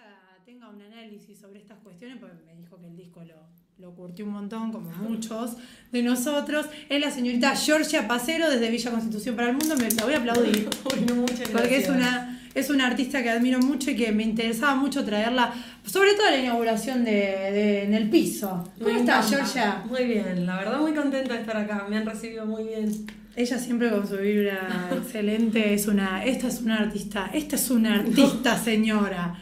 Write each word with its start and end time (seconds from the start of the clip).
ella 0.00 0.44
tenga 0.44 0.68
un 0.68 0.80
análisis 0.80 1.38
sobre 1.38 1.60
estas 1.60 1.78
cuestiones, 1.78 2.18
porque 2.18 2.36
me 2.46 2.54
dijo 2.54 2.78
que 2.80 2.86
el 2.86 2.96
disco 2.96 3.22
lo, 3.24 3.34
lo 3.78 3.94
curtió 3.94 4.24
un 4.24 4.32
montón, 4.32 4.72
como 4.72 4.90
muchos 5.08 5.56
de 5.92 6.02
nosotros, 6.02 6.66
es 6.88 7.00
la 7.00 7.10
señorita 7.10 7.56
Georgia 7.56 8.06
Pacero 8.06 8.50
desde 8.50 8.70
Villa 8.70 8.90
Constitución 8.90 9.36
para 9.36 9.50
el 9.50 9.56
Mundo. 9.56 9.76
Me 9.76 9.90
la 9.90 10.04
voy 10.04 10.14
a 10.14 10.18
aplaudir. 10.18 10.68
porque 11.52 11.76
es 11.76 11.88
una, 11.88 12.40
es 12.54 12.70
una 12.70 12.86
artista 12.86 13.22
que 13.22 13.30
admiro 13.30 13.58
mucho 13.60 13.90
y 13.90 13.96
que 13.96 14.12
me 14.12 14.22
interesaba 14.22 14.74
mucho 14.74 15.04
traerla, 15.04 15.52
sobre 15.84 16.14
todo 16.14 16.26
a 16.26 16.30
la 16.32 16.38
inauguración 16.38 17.04
de, 17.04 17.84
en 17.84 17.94
el 17.94 18.10
piso. 18.10 18.70
¿Cómo 18.78 18.96
estás, 18.96 19.30
Georgia? 19.30 19.84
Muy 19.88 20.04
bien, 20.04 20.46
la 20.46 20.58
verdad 20.58 20.80
muy 20.80 20.94
contenta 20.94 21.34
de 21.34 21.40
estar 21.40 21.56
acá, 21.56 21.86
me 21.88 21.96
han 21.96 22.06
recibido 22.06 22.46
muy 22.46 22.64
bien. 22.64 23.06
Ella 23.36 23.58
siempre 23.58 23.90
con 23.90 24.06
su 24.08 24.16
vibra 24.16 24.88
excelente 24.92 25.72
es 25.72 25.86
una, 25.86 26.24
esta 26.24 26.48
es 26.48 26.60
una 26.60 26.78
artista, 26.78 27.30
esta 27.32 27.56
es 27.56 27.70
una 27.70 28.00
artista 28.00 28.58
señora. 28.58 29.36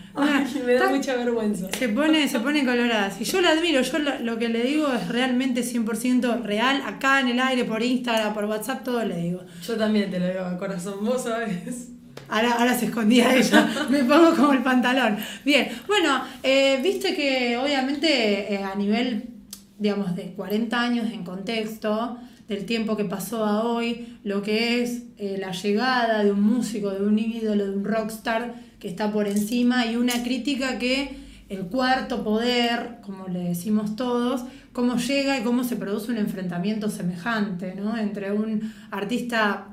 me 0.66 0.74
da 0.74 0.90
mucha 0.90 1.16
vergüenza. 1.16 1.68
Se 1.72 1.88
pone, 1.88 2.28
se 2.28 2.40
pone 2.40 2.64
colorada. 2.66 3.10
Si 3.10 3.24
yo 3.24 3.40
la 3.40 3.50
admiro, 3.50 3.80
yo 3.80 3.98
lo, 3.98 4.38
que 4.38 4.50
le 4.50 4.62
digo 4.62 4.92
es 4.92 5.08
realmente 5.08 5.62
100% 5.62 6.42
real, 6.42 6.82
acá 6.84 7.20
en 7.20 7.28
el 7.28 7.40
aire, 7.40 7.64
por 7.64 7.82
Instagram, 7.82 8.34
por 8.34 8.44
WhatsApp, 8.44 8.84
todo 8.84 9.02
le 9.04 9.16
digo. 9.16 9.40
Yo 9.66 9.76
también 9.76 10.10
te 10.10 10.18
lo 10.18 10.26
digo, 10.26 10.58
corazón, 10.58 11.04
vos 11.04 11.24
sabes. 11.24 11.88
Ahora, 12.28 12.52
ahora 12.52 12.78
se 12.78 12.86
escondía 12.86 13.34
ella, 13.36 13.86
me 13.88 14.04
pongo 14.04 14.34
como 14.36 14.52
el 14.52 14.62
pantalón. 14.62 15.16
Bien, 15.46 15.68
bueno, 15.86 16.22
eh, 16.42 16.78
viste 16.82 17.14
que 17.14 17.56
obviamente 17.56 18.52
eh, 18.52 18.62
a 18.62 18.74
nivel, 18.74 19.30
digamos, 19.78 20.14
de 20.14 20.34
40 20.34 20.78
años 20.78 21.10
en 21.10 21.24
contexto, 21.24 22.18
del 22.48 22.64
tiempo 22.64 22.96
que 22.96 23.04
pasó 23.04 23.44
a 23.44 23.64
hoy, 23.64 24.18
lo 24.24 24.42
que 24.42 24.82
es 24.82 25.02
eh, 25.18 25.36
la 25.38 25.52
llegada 25.52 26.24
de 26.24 26.32
un 26.32 26.42
músico, 26.42 26.90
de 26.90 27.04
un 27.04 27.18
ídolo, 27.18 27.66
de 27.66 27.76
un 27.76 27.84
rockstar 27.84 28.54
que 28.80 28.88
está 28.88 29.12
por 29.12 29.28
encima 29.28 29.86
y 29.86 29.96
una 29.96 30.22
crítica 30.22 30.78
que 30.78 31.16
el 31.48 31.66
cuarto 31.66 32.24
poder, 32.24 32.98
como 33.02 33.28
le 33.28 33.40
decimos 33.40 33.96
todos, 33.96 34.44
cómo 34.72 34.96
llega 34.96 35.38
y 35.38 35.42
cómo 35.42 35.64
se 35.64 35.76
produce 35.76 36.10
un 36.10 36.18
enfrentamiento 36.18 36.90
semejante 36.90 37.74
¿no? 37.74 37.96
entre 37.98 38.32
un 38.32 38.72
artista 38.90 39.68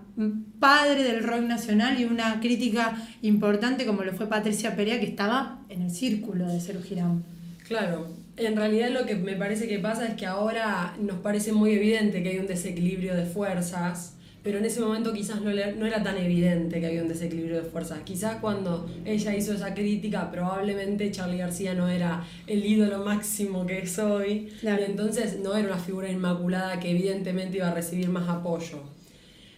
padre 0.59 1.03
del 1.03 1.23
rock 1.23 1.41
nacional 1.41 1.99
y 1.99 2.05
una 2.05 2.39
crítica 2.39 2.95
importante 3.21 3.85
como 3.85 4.03
lo 4.03 4.13
fue 4.13 4.27
Patricia 4.27 4.75
Perea 4.75 4.99
que 4.99 5.07
estaba 5.07 5.59
en 5.69 5.81
el 5.81 5.91
círculo 5.91 6.47
de 6.47 6.59
Cero 6.61 6.79
Girán. 6.83 7.23
Claro, 7.67 8.07
en 8.37 8.55
realidad 8.55 8.89
lo 8.89 9.05
que 9.05 9.15
me 9.15 9.35
parece 9.35 9.67
que 9.67 9.79
pasa 9.79 10.07
es 10.07 10.15
que 10.15 10.25
ahora 10.25 10.95
nos 10.99 11.17
parece 11.19 11.51
muy 11.51 11.71
evidente 11.71 12.21
que 12.21 12.29
hay 12.29 12.39
un 12.39 12.47
desequilibrio 12.47 13.15
de 13.15 13.25
fuerzas, 13.25 14.15
pero 14.43 14.59
en 14.59 14.65
ese 14.65 14.79
momento 14.79 15.11
quizás 15.11 15.41
no, 15.41 15.49
era 15.49 16.03
tan 16.03 16.17
evidente 16.17 16.79
que 16.79 16.85
había 16.85 17.01
un 17.01 17.07
desequilibrio 17.07 17.63
de 17.63 17.63
fuerzas. 17.63 17.99
Quizás 18.03 18.37
cuando 18.41 18.87
ella 19.03 19.35
hizo 19.35 19.53
esa 19.53 19.73
crítica, 19.73 20.29
probablemente 20.29 21.09
Charlie 21.11 21.39
García 21.39 21.73
no 21.73 21.89
era 21.89 22.23
el 22.45 22.63
ídolo 22.63 23.03
máximo 23.03 23.65
que 23.65 23.79
es 23.79 23.97
hoy, 23.97 24.49
y 24.61 24.67
entonces 24.67 25.39
no 25.39 25.55
era 25.55 25.69
una 25.69 25.77
figura 25.77 26.11
inmaculada 26.11 26.79
que 26.79 26.91
evidentemente 26.91 27.57
iba 27.57 27.69
a 27.69 27.73
recibir 27.73 28.09
más 28.09 28.29
apoyo. 28.29 28.83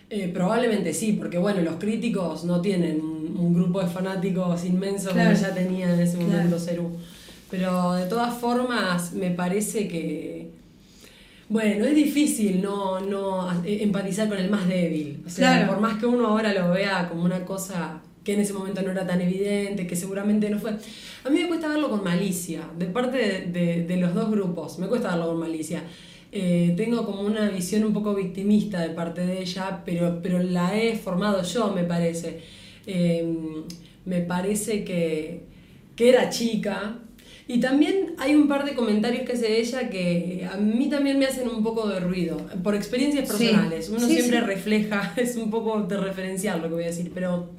Eh, 0.10 0.30
probablemente 0.34 0.94
sí, 0.94 1.14
porque 1.14 1.38
bueno, 1.38 1.62
los 1.64 1.76
críticos 1.76 2.46
no 2.46 2.62
tienen 2.62 3.02
un, 3.02 3.54
grupo 3.54 3.82
de 3.82 3.88
fanáticos 3.88 4.64
inmenso 4.64 5.10
como 5.10 5.34
ya 5.34 5.54
tenía 5.54 5.94
en 5.94 6.00
ese 6.00 6.18
momento 6.18 6.58
Cerú. 6.58 6.98
Pero 7.50 7.94
de 7.94 8.06
todas 8.08 8.38
formas, 8.38 9.14
me 9.14 9.32
parece 9.32 9.88
que. 9.88 10.52
Bueno, 11.50 11.86
es 11.86 11.96
difícil 11.96 12.62
no, 12.62 13.00
no 13.00 13.50
empatizar 13.64 14.28
con 14.28 14.38
el 14.38 14.50
más 14.50 14.68
débil. 14.68 15.24
O 15.26 15.30
sea, 15.30 15.66
por 15.66 15.80
más 15.80 15.98
que 15.98 16.06
uno 16.06 16.28
ahora 16.28 16.54
lo 16.54 16.72
vea 16.72 17.08
como 17.08 17.24
una 17.24 17.46
cosa 17.46 18.02
que 18.28 18.34
en 18.34 18.42
ese 18.42 18.52
momento 18.52 18.82
no 18.82 18.92
era 18.92 19.08
tan 19.08 19.22
evidente, 19.22 19.88
que 19.88 19.96
seguramente 19.96 20.50
no 20.50 20.60
fue. 20.60 20.72
A 21.24 21.30
mí 21.30 21.40
me 21.40 21.48
cuesta 21.48 21.70
verlo 21.70 21.90
con 21.90 22.04
malicia, 22.04 22.70
de 22.78 22.88
parte 22.88 23.18
de, 23.48 23.98
los 23.98 24.14
dos 24.14 24.30
grupos, 24.30 24.80
me 24.80 24.88
cuesta 24.88 25.12
verlo 25.12 25.28
con 25.28 25.40
malicia. 25.40 25.84
Eh, 26.34 26.74
tengo 26.76 27.06
como 27.06 27.22
una 27.22 27.48
visión 27.50 27.86
un 27.86 27.94
poco 27.94 28.14
victimista 28.14 28.82
de 28.82 28.90
parte 28.90 29.26
de 29.26 29.42
ella, 29.42 29.82
pero, 29.86 30.20
pero 30.22 30.44
la 30.44 30.78
he 30.78 30.98
formado 30.98 31.42
yo, 31.44 31.72
me 31.72 31.86
parece. 31.86 32.42
Eh, 32.86 33.26
me 34.04 34.20
parece 34.20 34.84
que, 34.84 35.44
que 35.96 36.10
era 36.10 36.30
chica, 36.30 37.00
y 37.48 37.60
también 37.60 38.16
hay 38.18 38.36
un 38.36 38.48
par 38.48 38.66
de 38.66 38.74
comentarios 38.74 39.26
que 39.26 39.34
hace 39.34 39.60
ella 39.60 39.90
que 39.90 40.48
a 40.52 40.58
mí 40.58 40.90
también 40.90 41.18
me 41.18 41.26
hacen 41.26 41.48
un 41.48 41.64
poco 41.64 41.88
de 41.88 42.00
ruido, 42.02 42.46
por 42.62 42.76
experiencias 42.76 43.28
personales. 43.30 43.90
Uno 43.90 44.06
siempre 44.06 44.42
refleja, 44.42 45.14
es 45.18 45.38
un 45.38 45.50
poco 45.50 45.82
de 45.84 45.98
referencial 45.98 46.62
lo 46.62 46.68
que 46.68 46.74
voy 46.74 46.84
a 46.84 46.88
decir, 46.88 47.12
pero 47.14 47.50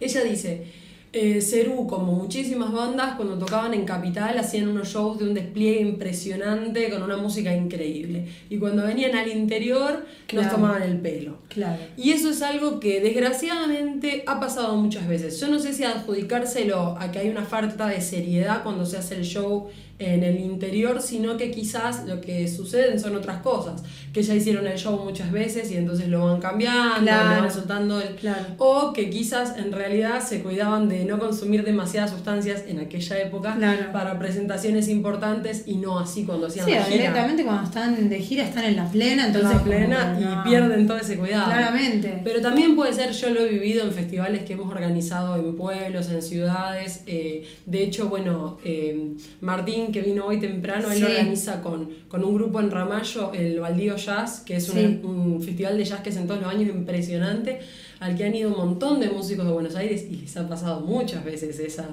ella 0.00 0.24
dice, 0.24 0.66
eh, 1.14 1.40
Cerú, 1.40 1.86
como 1.86 2.12
muchísimas 2.12 2.72
bandas, 2.72 3.14
cuando 3.14 3.38
tocaban 3.38 3.72
en 3.72 3.84
Capital 3.84 4.36
hacían 4.36 4.68
unos 4.68 4.88
shows 4.88 5.18
de 5.18 5.24
un 5.24 5.34
despliegue 5.34 5.80
impresionante 5.80 6.90
con 6.90 7.02
una 7.02 7.16
música 7.16 7.54
increíble. 7.54 8.26
Y 8.50 8.58
cuando 8.58 8.82
venían 8.84 9.14
al 9.14 9.28
interior 9.28 10.04
nos 10.32 10.50
tomaban 10.50 10.82
el 10.82 10.98
pelo. 10.98 11.38
Claro. 11.48 11.80
Y 11.96 12.10
eso 12.10 12.30
es 12.30 12.42
algo 12.42 12.80
que 12.80 13.00
desgraciadamente 13.00 14.24
ha 14.26 14.40
pasado 14.40 14.76
muchas 14.76 15.06
veces. 15.06 15.38
Yo 15.38 15.46
no 15.46 15.60
sé 15.60 15.72
si 15.72 15.84
adjudicárselo 15.84 16.96
a 16.98 17.12
que 17.12 17.20
hay 17.20 17.28
una 17.28 17.44
falta 17.44 17.86
de 17.86 18.00
seriedad 18.00 18.64
cuando 18.64 18.84
se 18.84 18.96
hace 18.96 19.14
el 19.14 19.24
show 19.24 19.68
en 19.98 20.24
el 20.24 20.40
interior, 20.40 21.00
sino 21.00 21.36
que 21.36 21.50
quizás 21.50 22.06
lo 22.06 22.20
que 22.20 22.48
suceden 22.48 22.98
son 22.98 23.14
otras 23.14 23.42
cosas, 23.42 23.82
que 24.12 24.22
ya 24.22 24.34
hicieron 24.34 24.66
el 24.66 24.76
show 24.76 24.98
muchas 25.02 25.30
veces 25.30 25.70
y 25.70 25.76
entonces 25.76 26.08
lo 26.08 26.24
van 26.24 26.40
cambiando, 26.40 27.00
lo 27.00 27.06
van 27.06 27.52
soltando, 27.52 28.00
el... 28.00 28.16
o 28.58 28.92
que 28.92 29.08
quizás 29.08 29.56
en 29.56 29.70
realidad 29.70 30.20
se 30.20 30.42
cuidaban 30.42 30.88
de 30.88 31.03
no 31.04 31.18
consumir 31.18 31.64
demasiadas 31.64 32.10
sustancias 32.10 32.64
en 32.66 32.78
aquella 32.80 33.18
época 33.20 33.56
para 33.92 34.18
presentaciones 34.18 34.88
importantes 34.88 35.64
y 35.66 35.76
no 35.76 35.98
así 35.98 36.24
cuando 36.24 36.46
hacían 36.46 36.70
la 36.70 36.84
gira. 36.84 36.96
directamente 36.96 37.44
cuando 37.44 37.64
están 37.64 38.08
de 38.08 38.18
gira 38.20 38.44
están 38.44 38.64
en 38.64 38.76
la 38.76 38.88
plena, 38.90 39.26
entonces 39.26 39.60
plena 39.62 40.18
y 40.18 40.48
pierden 40.48 40.86
todo 40.86 40.98
ese 40.98 41.16
cuidado. 41.16 41.46
Claramente. 41.46 42.20
Pero 42.24 42.40
también 42.40 42.76
puede 42.76 42.92
ser, 42.92 43.12
yo 43.12 43.30
lo 43.30 43.40
he 43.40 43.48
vivido 43.48 43.84
en 43.84 43.92
festivales 43.92 44.42
que 44.42 44.54
hemos 44.54 44.70
organizado 44.70 45.36
en 45.36 45.56
pueblos, 45.56 46.10
en 46.10 46.22
ciudades, 46.22 47.02
eh, 47.06 47.46
de 47.66 47.82
hecho, 47.82 48.08
bueno, 48.08 48.58
eh, 48.64 49.14
Martín 49.40 49.92
que 49.92 50.00
vino 50.00 50.26
hoy 50.26 50.38
temprano, 50.38 50.90
él 50.90 51.04
organiza 51.04 51.62
con, 51.62 51.90
con, 52.08 52.24
un 52.24 52.34
grupo 52.34 52.60
en 52.60 52.70
Ramallo 52.70 53.32
el 53.32 53.60
Baldío 53.60 53.96
Jazz, 53.96 54.40
que 54.40 54.56
es 54.56 54.68
un, 54.68 55.42
festival 55.42 55.76
de 55.76 55.84
jazz 55.84 56.00
que 56.00 56.10
es 56.10 56.16
en 56.16 56.26
todos 56.26 56.40
los 56.40 56.50
años 56.50 56.68
impresionante, 56.68 57.60
al 58.00 58.16
que 58.16 58.24
han 58.24 58.34
ido 58.34 58.50
un 58.50 58.56
montón 58.56 59.00
de 59.00 59.08
músicos 59.08 59.46
de 59.46 59.52
Buenos 59.52 59.76
Aires 59.76 60.06
y 60.10 60.16
les 60.16 60.36
ha 60.36 60.48
pasado 60.48 60.80
muchas 60.80 61.24
veces 61.24 61.58
esa 61.58 61.88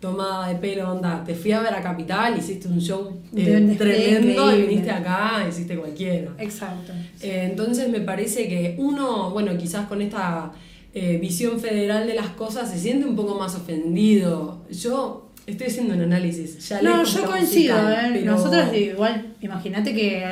tomada 0.00 0.48
de 0.48 0.54
pelo, 0.56 0.90
onda, 0.90 1.22
te 1.24 1.34
fui 1.34 1.52
a 1.52 1.60
ver 1.60 1.74
a 1.74 1.82
Capital, 1.82 2.38
hiciste 2.38 2.68
un 2.68 2.80
show 2.80 3.20
eh, 3.36 3.74
tremendo 3.76 4.56
y 4.56 4.62
viniste 4.62 4.90
acá, 4.90 5.44
hiciste 5.48 5.76
cualquiera. 5.76 6.32
Exacto. 6.38 6.92
Eh, 7.20 7.48
entonces 7.50 7.88
me 7.88 8.00
parece 8.00 8.48
que 8.48 8.76
uno, 8.78 9.30
bueno, 9.30 9.56
quizás 9.56 9.86
con 9.86 10.02
esta... 10.02 10.52
Eh, 10.92 11.18
visión 11.18 11.60
federal 11.60 12.08
de 12.08 12.14
las 12.14 12.30
cosas 12.30 12.68
se 12.68 12.76
siente 12.76 13.06
un 13.06 13.14
poco 13.14 13.38
más 13.38 13.54
ofendido. 13.54 14.66
Yo 14.72 15.29
Estoy 15.50 15.66
haciendo 15.66 15.94
un 15.94 16.02
análisis. 16.02 16.68
Ya 16.68 16.80
no, 16.80 17.04
yo 17.04 17.24
coincido. 17.24 17.76
¿eh? 17.90 18.22
Nosotros 18.24 18.74
igual, 18.74 19.34
imagínate 19.40 19.92
que 19.94 20.24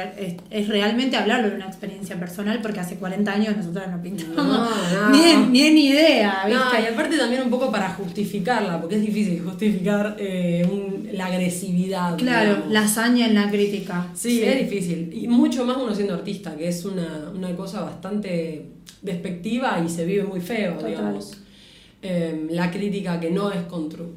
es, 0.51 0.69
realmente 0.69 1.17
hablarlo 1.17 1.51
de 1.51 1.57
una 1.57 1.67
experiencia 1.67 2.19
personal 2.19 2.61
porque 2.63 2.81
hace 2.81 2.97
40 2.97 3.33
años 3.33 3.57
nosotros 3.57 3.85
no 3.91 4.01
pintamos 4.01 4.71
Ni, 5.11 5.63
en, 5.63 5.79
idea. 5.79 6.45
¿viste? 6.47 6.83
y 6.83 6.93
aparte 6.93 7.17
también 7.17 7.43
un 7.43 7.51
poco 7.51 7.71
para 7.71 7.91
justificarla, 7.91 8.81
porque 8.81 8.97
es 8.97 9.03
difícil 9.03 9.43
justificar 9.43 10.17
eh, 10.19 10.67
la 11.13 11.27
agresividad. 11.27 12.17
Claro, 12.17 12.65
la 12.69 12.83
hazaña 12.83 13.27
en 13.27 13.35
la 13.35 13.51
crítica. 13.51 14.07
Sí, 14.15 14.43
es 14.43 14.69
difícil. 14.69 15.11
Y 15.13 15.27
mucho 15.27 15.65
más 15.65 15.77
uno 15.77 15.95
siendo 15.95 16.15
artista, 16.15 16.57
que 16.57 16.69
es 16.69 16.85
una, 16.85 17.31
una 17.35 17.55
cosa 17.57 17.81
bastante 17.81 18.67
despectiva 19.03 19.83
y 19.85 19.89
se 19.89 20.05
vive 20.05 20.25
muy 20.25 20.41
feo, 20.41 20.79
digamos. 20.83 21.39
Em, 22.01 22.47
la 22.51 22.71
crítica 22.71 23.19
que 23.19 23.29
no 23.29 23.51
es 23.51 23.63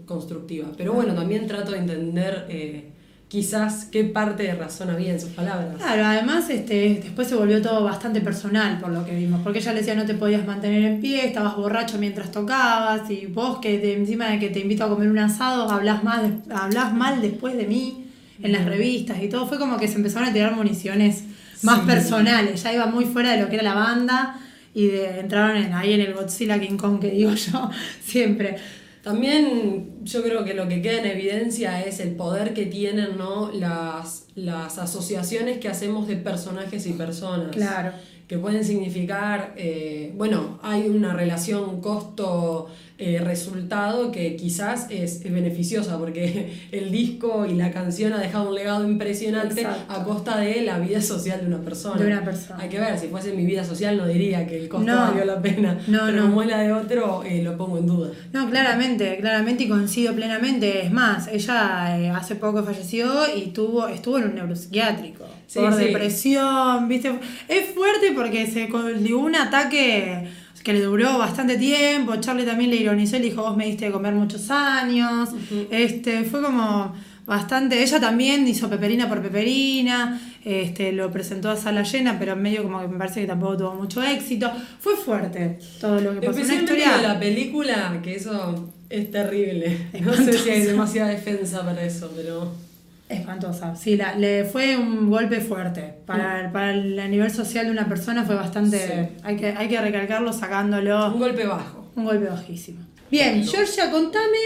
constructiva. 0.05 0.67
Pero 0.77 0.93
bueno, 0.93 1.15
también 1.15 1.47
trato 1.47 1.71
de 1.71 1.79
entender 1.79 2.45
eh, 2.47 2.91
quizás 3.27 3.85
qué 3.85 4.03
parte 4.03 4.43
de 4.43 4.53
razón 4.53 4.91
había 4.91 5.11
en 5.11 5.19
sus 5.19 5.31
palabras. 5.31 5.77
Claro, 5.77 6.05
además 6.05 6.47
este, 6.51 7.01
después 7.03 7.27
se 7.27 7.33
volvió 7.33 7.59
todo 7.59 7.83
bastante 7.83 8.21
personal 8.21 8.79
por 8.79 8.91
lo 8.91 9.03
que 9.03 9.15
vimos, 9.15 9.41
porque 9.43 9.57
ella 9.57 9.73
le 9.73 9.79
decía 9.79 9.95
no 9.95 10.05
te 10.05 10.13
podías 10.13 10.45
mantener 10.45 10.83
en 10.83 11.01
pie, 11.01 11.25
estabas 11.25 11.55
borracho 11.55 11.97
mientras 11.97 12.31
tocabas 12.31 13.09
y 13.09 13.25
vos 13.25 13.57
que 13.57 13.95
encima 13.95 14.27
de 14.27 14.37
que 14.37 14.49
te 14.49 14.59
invito 14.59 14.83
a 14.83 14.89
comer 14.89 15.09
un 15.09 15.17
asado 15.17 15.67
hablas, 15.71 16.03
más, 16.03 16.21
hablas 16.51 16.93
mal 16.93 17.19
después 17.19 17.57
de 17.57 17.65
mí 17.65 18.05
en 18.43 18.51
las 18.51 18.65
revistas 18.65 19.23
y 19.23 19.27
todo, 19.27 19.47
fue 19.47 19.57
como 19.57 19.79
que 19.79 19.87
se 19.87 19.95
empezaron 19.95 20.29
a 20.29 20.33
tirar 20.33 20.55
municiones 20.55 21.23
más 21.63 21.79
personales, 21.79 22.61
ya 22.61 22.73
iba 22.73 22.85
muy 22.85 23.05
fuera 23.05 23.31
de 23.31 23.41
lo 23.41 23.49
que 23.49 23.55
era 23.55 23.63
la 23.63 23.73
banda 23.73 24.35
y 24.73 24.87
de, 24.87 25.19
entraron 25.19 25.57
en, 25.57 25.73
ahí 25.73 25.93
en 25.93 26.01
el 26.01 26.13
Godzilla 26.13 26.59
King 26.59 26.77
Kong 26.77 26.99
que 26.99 27.11
digo 27.11 27.31
yo 27.51 27.69
siempre. 28.03 28.57
También 29.03 30.03
yo 30.03 30.21
creo 30.21 30.45
que 30.45 30.53
lo 30.53 30.67
que 30.67 30.81
queda 30.81 30.99
en 30.99 31.07
evidencia 31.07 31.83
es 31.83 31.99
el 31.99 32.11
poder 32.11 32.53
que 32.53 32.67
tienen 32.67 33.17
¿no? 33.17 33.51
las, 33.51 34.27
las 34.35 34.77
asociaciones 34.77 35.57
que 35.57 35.67
hacemos 35.67 36.07
de 36.07 36.17
personajes 36.17 36.85
y 36.85 36.93
personas. 36.93 37.55
Claro. 37.55 37.93
Que 38.27 38.37
pueden 38.37 38.63
significar, 38.63 39.53
eh, 39.57 40.13
bueno, 40.15 40.59
hay 40.61 40.87
una 40.87 41.13
relación 41.13 41.81
costo 41.81 42.69
eh, 43.01 43.19
resultado 43.19 44.11
que 44.11 44.35
quizás 44.35 44.85
es, 44.91 45.25
es, 45.25 45.33
beneficiosa 45.33 45.97
porque 45.97 46.53
el 46.71 46.91
disco 46.91 47.47
y 47.47 47.55
la 47.55 47.71
canción 47.71 48.13
ha 48.13 48.19
dejado 48.19 48.49
un 48.49 48.55
legado 48.55 48.87
impresionante 48.87 49.65
a 49.65 50.03
costa 50.03 50.37
de 50.37 50.61
la 50.61 50.77
vida 50.77 51.01
social 51.01 51.41
de 51.41 51.47
una 51.47 51.61
persona. 51.61 51.99
De 51.99 52.05
una 52.05 52.23
persona. 52.23 52.61
Hay 52.61 52.69
que 52.69 52.79
ver, 52.79 52.99
si 52.99 53.07
fuese 53.07 53.33
mi 53.33 53.43
vida 53.43 53.63
social 53.63 53.97
no 53.97 54.05
diría 54.05 54.45
que 54.45 54.57
el 54.57 54.69
costo 54.69 54.85
valió 54.95 55.25
la 55.25 55.41
pena, 55.41 55.79
no, 55.87 56.01
pero 56.05 56.21
como 56.23 56.43
es 56.43 56.49
la 56.49 56.59
de 56.59 56.73
otro, 56.73 57.23
eh, 57.23 57.41
lo 57.41 57.57
pongo 57.57 57.79
en 57.79 57.87
duda. 57.87 58.11
No, 58.33 58.47
claramente, 58.49 59.17
claramente 59.19 59.63
y 59.63 59.69
coincido 59.69 60.13
plenamente. 60.13 60.85
Es 60.85 60.91
más, 60.91 61.27
ella 61.27 61.97
eh, 61.97 62.09
hace 62.09 62.35
poco 62.35 62.63
falleció 62.63 63.35
y 63.35 63.47
tuvo, 63.47 63.87
estuvo 63.87 64.19
en 64.19 64.25
un 64.25 64.35
neuropsiquiátrico 64.35 65.25
por 65.53 65.75
depresión, 65.75 66.87
¿viste? 66.87 67.13
Es 67.47 67.71
fuerte 67.73 68.11
porque 68.15 68.47
se 68.47 68.69
dio 68.99 69.19
un 69.19 69.35
ataque 69.35 70.29
que 70.63 70.73
le 70.73 70.81
duró 70.81 71.17
bastante 71.17 71.57
tiempo. 71.57 72.15
Charlie 72.17 72.45
también 72.45 72.69
le 72.69 72.77
ironizó 72.77 73.17
y 73.17 73.19
le 73.19 73.25
dijo, 73.25 73.41
vos 73.41 73.57
me 73.57 73.65
diste 73.65 73.85
de 73.85 73.91
comer 73.91 74.13
muchos 74.13 74.49
años. 74.51 75.29
Este, 75.69 76.23
fue 76.23 76.41
como 76.41 76.93
bastante. 77.25 77.81
Ella 77.81 77.99
también 77.99 78.47
hizo 78.47 78.69
peperina 78.69 79.07
por 79.07 79.21
peperina, 79.21 80.19
este, 80.43 80.91
lo 80.91 81.11
presentó 81.11 81.49
a 81.49 81.55
sala 81.55 81.83
llena, 81.83 82.17
pero 82.19 82.33
en 82.33 82.41
medio 82.41 82.63
como 82.63 82.81
que 82.81 82.87
me 82.87 82.97
parece 82.97 83.21
que 83.21 83.27
tampoco 83.27 83.57
tuvo 83.57 83.75
mucho 83.75 84.03
éxito. 84.03 84.51
Fue 84.79 84.95
fuerte 84.95 85.59
todo 85.79 85.99
lo 86.01 86.13
que 86.13 86.27
pasó. 86.27 86.31
Especialmente 86.39 86.73
historia... 86.77 87.01
la 87.01 87.19
película, 87.19 87.99
que 88.03 88.15
eso 88.15 88.73
es 88.89 89.11
terrible. 89.11 89.89
No 90.01 90.13
sé 90.13 90.33
si 90.33 90.49
hay 90.49 90.61
demasiada 90.61 91.09
defensa 91.09 91.63
para 91.63 91.83
eso, 91.83 92.11
pero. 92.15 92.70
Espantosa. 93.13 93.75
Sí, 93.75 93.95
la, 93.97 94.15
le 94.15 94.45
fue 94.45 94.77
un 94.77 95.09
golpe 95.09 95.39
fuerte. 95.41 95.95
Para, 96.05 96.47
mm. 96.47 96.51
para 96.51 96.71
el, 96.71 97.11
nivel 97.11 97.31
social 97.31 97.65
de 97.65 97.71
una 97.71 97.87
persona 97.87 98.23
fue 98.23 98.35
bastante. 98.35 99.13
Hay, 99.23 99.37
que, 99.37 99.47
hay 99.47 99.67
que 99.67 99.79
recalcarlo 99.81 100.31
sacándolo. 100.33 101.13
Un 101.13 101.19
golpe 101.19 101.45
bajo. 101.45 101.91
Un 101.95 102.05
golpe 102.05 102.25
bajísimo. 102.25 102.79
Bien, 103.09 103.45
Georgia, 103.45 103.91
contame 103.91 104.37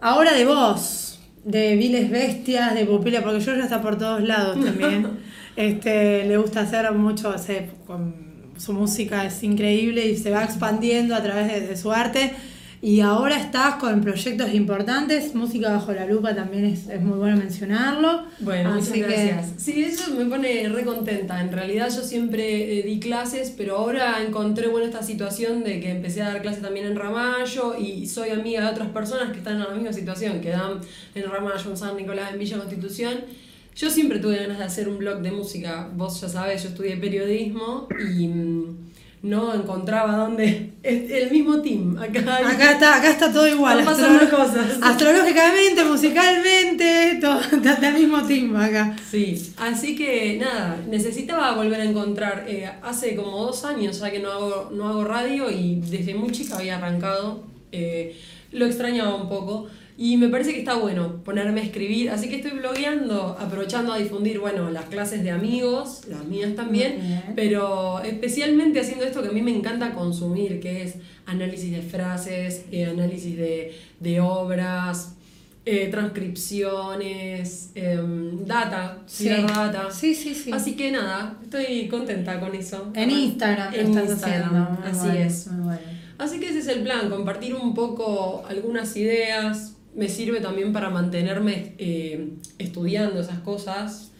ahora 0.00 0.32
de 0.32 0.44
vos, 0.44 1.18
de 1.44 1.76
Viles 1.76 2.10
Bestias, 2.10 2.74
de 2.74 2.84
Pupila, 2.84 3.22
porque 3.22 3.40
Georgia 3.40 3.64
está 3.64 3.82
por 3.82 3.98
todos 3.98 4.22
lados 4.22 4.58
también. 4.64 5.18
este, 5.56 6.24
le 6.24 6.36
gusta 6.36 6.60
hacer 6.60 6.90
mucho, 6.92 7.34
con, 7.86 8.30
su 8.60 8.72
música 8.74 9.24
es 9.24 9.42
increíble 9.42 10.06
y 10.06 10.16
se 10.16 10.30
va 10.30 10.44
expandiendo 10.44 11.14
a 11.14 11.22
través 11.22 11.68
de 11.68 11.76
su 11.76 11.90
arte. 11.90 12.32
Y 12.82 13.00
ahora 13.00 13.36
estás 13.36 13.74
con 13.74 14.00
proyectos 14.00 14.54
importantes, 14.54 15.34
Música 15.34 15.70
Bajo 15.70 15.92
la 15.92 16.06
Lupa 16.06 16.34
también 16.34 16.64
es, 16.64 16.86
muy 17.02 17.18
bueno 17.18 17.36
mencionarlo. 17.36 18.24
Bueno, 18.38 18.72
muchas 18.72 18.96
gracias. 18.96 19.52
Sí, 19.58 19.82
eso 19.82 20.14
me 20.14 20.24
pone 20.24 20.66
re 20.66 20.84
contenta. 20.84 21.42
En 21.42 21.52
realidad 21.52 21.90
yo 21.94 22.02
siempre 22.02 22.78
eh, 22.78 22.82
di 22.82 22.98
clases, 22.98 23.52
pero 23.54 23.76
ahora 23.76 24.22
encontré 24.26 24.68
bueno 24.68 24.86
esta 24.86 25.02
situación 25.02 25.62
de 25.62 25.78
que 25.78 25.90
empecé 25.90 26.22
a 26.22 26.28
dar 26.28 26.40
clases 26.40 26.62
también 26.62 26.86
en 26.86 26.96
Ramallo 26.96 27.76
y 27.78 28.06
soy 28.06 28.30
amiga 28.30 28.62
de 28.62 28.70
otras 28.70 28.88
personas 28.88 29.30
que 29.30 29.38
están 29.38 29.56
en 29.56 29.64
la 29.64 29.74
misma 29.74 29.92
situación, 29.92 30.40
que 30.40 30.48
dan 30.48 30.80
en 31.14 31.30
Ramallo, 31.30 31.70
en 31.70 31.76
San 31.76 31.98
Nicolás, 31.98 32.32
en 32.32 32.38
Villa 32.38 32.56
Constitución. 32.56 33.18
Yo 33.76 33.90
siempre 33.90 34.20
tuve 34.20 34.36
ganas 34.36 34.56
de 34.56 34.64
hacer 34.64 34.88
un 34.88 34.96
blog 34.96 35.20
de 35.20 35.32
música. 35.32 35.90
Vos 35.94 36.18
ya 36.18 36.30
sabés, 36.30 36.62
yo 36.62 36.70
estudié 36.70 36.96
periodismo 36.96 37.88
y 38.16 38.26
mm, 38.26 38.89
no 39.22 39.54
encontraba 39.54 40.16
dónde. 40.16 40.72
El 40.82 41.30
mismo 41.30 41.60
team. 41.60 41.98
Acá, 41.98 42.20
acá, 42.38 42.72
está, 42.72 42.96
acá 42.96 43.10
está 43.10 43.32
todo 43.32 43.46
igual. 43.46 43.84
pasando 43.84 44.30
cosas. 44.30 44.78
Astrológicamente, 44.80 45.84
musicalmente, 45.84 47.18
todo 47.20 47.40
está 47.62 47.88
el 47.88 47.94
mismo 47.94 48.22
team 48.22 48.56
acá. 48.56 48.96
Sí, 49.10 49.52
así 49.58 49.94
que 49.94 50.38
nada, 50.38 50.78
necesitaba 50.88 51.54
volver 51.54 51.80
a 51.80 51.84
encontrar. 51.84 52.44
Eh, 52.48 52.70
hace 52.82 53.14
como 53.14 53.44
dos 53.44 53.64
años 53.64 54.00
ya 54.00 54.10
que 54.10 54.20
no 54.20 54.30
hago, 54.30 54.70
no 54.72 54.88
hago 54.88 55.04
radio 55.04 55.50
y 55.50 55.76
desde 55.76 56.14
muy 56.14 56.30
chica 56.30 56.56
había 56.56 56.78
arrancado. 56.78 57.44
Eh, 57.72 58.18
lo 58.52 58.66
extrañaba 58.66 59.14
un 59.16 59.28
poco. 59.28 59.68
Y 60.02 60.16
me 60.16 60.30
parece 60.30 60.54
que 60.54 60.60
está 60.60 60.76
bueno 60.76 61.22
ponerme 61.24 61.60
a 61.60 61.64
escribir, 61.64 62.08
así 62.08 62.30
que 62.30 62.36
estoy 62.36 62.52
blogueando, 62.52 63.36
aprovechando 63.38 63.92
a 63.92 63.98
difundir, 63.98 64.38
bueno, 64.38 64.70
las 64.70 64.86
clases 64.86 65.22
de 65.22 65.30
amigos, 65.30 66.06
las 66.08 66.24
mías 66.24 66.54
también, 66.56 67.22
pero 67.36 68.00
especialmente 68.00 68.80
haciendo 68.80 69.04
esto 69.04 69.22
que 69.22 69.28
a 69.28 69.32
mí 69.32 69.42
me 69.42 69.54
encanta 69.54 69.92
consumir, 69.92 70.58
que 70.58 70.84
es 70.84 70.94
análisis 71.26 71.70
de 71.70 71.82
frases, 71.82 72.64
eh, 72.72 72.86
análisis 72.86 73.36
de, 73.36 74.20
obras, 74.22 75.16
eh, 75.66 75.88
transcripciones, 75.90 77.70
em, 77.74 78.46
data, 78.46 79.02
sí. 79.04 79.28
data. 79.28 79.90
Sí, 79.90 80.14
sí, 80.14 80.34
sí. 80.34 80.50
Así 80.50 80.76
que 80.76 80.92
nada, 80.92 81.36
estoy 81.42 81.88
contenta 81.88 82.40
con 82.40 82.54
eso. 82.54 82.90
En 82.94 83.10
Instagram, 83.10 83.74
en 83.74 83.98
Instagram, 83.98 84.78
así 84.82 85.08
es. 85.18 85.50
Así 86.16 86.40
que 86.40 86.48
ese 86.48 86.60
es 86.60 86.68
el 86.68 86.82
plan, 86.84 87.10
compartir 87.10 87.54
un 87.54 87.74
poco 87.74 88.44
algunas 88.48 88.96
ideas, 88.96 89.69
me 89.94 90.08
sirve 90.08 90.40
también 90.40 90.72
para 90.72 90.90
mantenerme 90.90 91.74
eh, 91.78 92.34
estudiando 92.58 93.20
esas 93.20 93.40
cosas. 93.40 94.12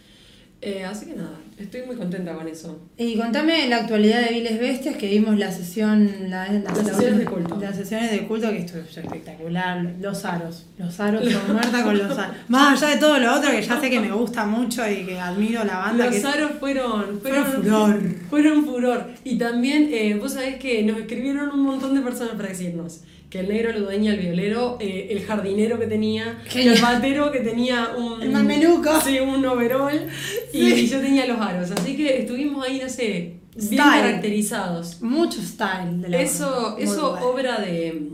Eh, 0.60 0.84
así 0.84 1.06
que 1.06 1.14
nada, 1.14 1.38
estoy 1.64 1.82
muy 1.86 1.96
contenta 1.96 2.34
con 2.34 2.48
eso. 2.48 2.78
Y 2.96 3.16
contame 3.16 3.68
la 3.68 3.78
actualidad 3.78 4.22
de 4.22 4.34
Viles 4.34 4.58
Bestias, 4.58 4.96
que 4.96 5.08
vimos 5.08 5.38
la 5.38 5.52
sesión, 5.52 6.10
la, 6.28 6.50
las 6.52 6.78
sesiones 6.78 7.18
de 7.18 7.24
culto. 7.24 7.58
Las 7.60 7.76
sesiones 7.76 8.10
de 8.10 8.26
culto, 8.26 8.50
que 8.50 8.58
estuvo 8.58 8.80
espectacular. 8.80 9.94
Los 10.00 10.24
aros, 10.24 10.66
los 10.78 10.98
aros, 11.00 11.24
son 11.30 11.52
muerta 11.52 11.82
con 11.82 11.98
los 11.98 12.18
aros. 12.18 12.36
Más 12.48 12.82
allá 12.82 12.94
de 12.94 13.00
todo 13.00 13.18
lo 13.18 13.34
otro, 13.34 13.50
que 13.50 13.62
ya 13.62 13.80
sé 13.80 13.90
que 13.90 14.00
me 14.00 14.12
gusta 14.12 14.46
mucho 14.46 14.88
y 14.88 15.04
que 15.04 15.18
admiro 15.18 15.64
la 15.64 15.78
banda. 15.78 16.06
Los 16.06 16.24
aros 16.24 16.52
fueron, 16.58 17.20
fueron, 17.20 17.44
furor. 17.46 18.00
Fueron 18.28 18.64
furor. 18.64 19.10
Y 19.24 19.38
también, 19.38 19.88
eh, 19.92 20.14
vos 20.14 20.34
sabés 20.34 20.56
que 20.56 20.82
nos 20.82 20.98
escribieron 20.98 21.50
un 21.50 21.60
montón 21.60 21.94
de 21.94 22.00
personas 22.00 22.34
para 22.34 22.48
decirnos 22.48 23.00
que 23.30 23.38
el 23.40 23.48
negro 23.48 23.72
lo 23.72 23.80
dueña 23.82 24.12
el 24.12 24.18
violero, 24.18 24.76
eh, 24.80 25.08
el 25.10 25.24
jardinero 25.24 25.78
que 25.78 25.86
tenía, 25.86 26.42
el 26.52 26.80
batero 26.82 27.30
que 27.30 27.38
tenía 27.40 27.90
un... 27.96 28.20
El 28.20 28.30
mameluco. 28.30 29.00
Sí, 29.00 29.20
un 29.20 29.46
overall, 29.46 30.08
y 30.52 30.86
yo 30.86 31.00
tenía 31.00 31.26
los 31.26 31.40
aros. 31.40 31.49
Así 31.58 31.96
que 31.96 32.20
estuvimos 32.20 32.64
ahí, 32.64 32.80
no 32.82 32.88
sé, 32.88 33.36
bien 33.54 33.76
caracterizados. 33.76 35.00
Mucho 35.02 35.40
style 35.42 36.02
de 36.02 36.08
la 36.08 36.22
Eso, 36.22 36.76
eso 36.78 37.12
obra 37.22 37.60
de, 37.60 38.08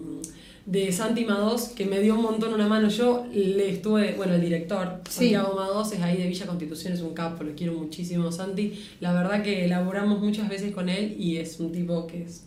de 0.64 0.92
Santi 0.92 1.24
Mados, 1.24 1.68
que 1.68 1.86
me 1.86 2.00
dio 2.00 2.14
un 2.14 2.22
montón 2.22 2.54
una 2.54 2.68
mano. 2.68 2.88
Yo 2.88 3.26
le 3.32 3.70
estuve, 3.70 4.14
bueno, 4.16 4.34
el 4.34 4.40
director, 4.40 5.00
Santiago 5.08 5.54
Mados, 5.54 5.92
es 5.92 6.00
ahí 6.02 6.16
de 6.16 6.26
Villa 6.26 6.46
Constitución, 6.46 6.92
es 6.92 7.00
un 7.00 7.14
capo, 7.14 7.44
lo 7.44 7.54
quiero 7.54 7.74
muchísimo, 7.74 8.32
Santi. 8.32 8.84
La 9.00 9.12
verdad 9.12 9.42
que 9.42 9.64
elaboramos 9.64 10.20
muchas 10.20 10.48
veces 10.48 10.72
con 10.72 10.88
él 10.88 11.16
y 11.18 11.36
es 11.36 11.60
un 11.60 11.72
tipo 11.72 12.06
que 12.06 12.22
es 12.22 12.44